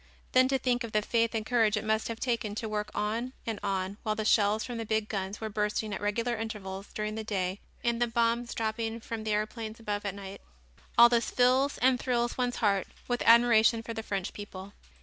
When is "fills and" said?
11.29-11.99